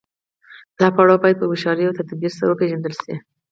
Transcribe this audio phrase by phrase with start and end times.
[0.79, 3.13] دا پړاو باید په هوښیارۍ او تدبیر سره وپیژندل شي.